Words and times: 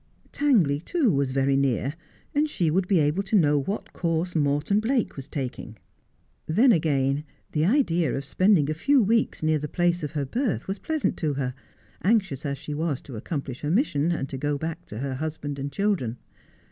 Tangley, 0.31 0.79
too, 0.81 1.13
was 1.13 1.29
very 1.31 1.55
near, 1.55 1.93
and 2.33 2.49
she 2.49 2.71
would 2.71 2.87
be 2.87 2.97
able 2.99 3.21
to 3.21 3.35
know 3.35 3.59
what 3.59 3.93
course 3.93 4.35
Morton 4.35 4.79
Blake 4.79 5.15
was 5.15 5.27
taking. 5.27 5.77
Then, 6.47 6.71
again, 6.71 7.23
the 7.51 7.65
idea 7.65 8.11
of 8.17 8.25
spending 8.25 8.67
a 8.67 8.73
few 8.73 8.99
weeks 8.99 9.43
near 9.43 9.59
the 9.59 9.67
place 9.67 10.01
of 10.01 10.13
her 10.13 10.25
birth 10.25 10.67
was 10.67 10.79
pleasant 10.79 11.17
to 11.17 11.35
her, 11.35 11.53
anxious 12.03 12.47
as 12.47 12.57
she 12.57 12.73
was 12.73 12.99
to 13.01 13.15
accomplish 13.15 13.61
her 13.61 13.69
mission, 13.69 14.11
and 14.11 14.27
to 14.29 14.39
go 14.39 14.57
back 14.57 14.87
to 14.87 14.97
her 14.97 15.13
husband 15.13 15.59
and 15.59 15.71
children. 15.71 16.17